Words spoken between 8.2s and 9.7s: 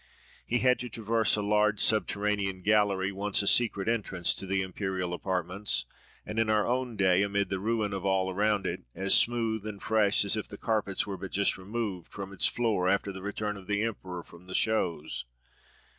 around it, as smooth